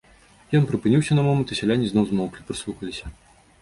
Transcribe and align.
Ён 0.59 0.63
прыпыніўся 0.71 1.11
на 1.19 1.27
момант, 1.29 1.53
і 1.55 1.59
сяляне 1.61 1.85
зноў 1.93 2.05
змоўклі, 2.11 2.41
прыслухаліся. 2.53 3.05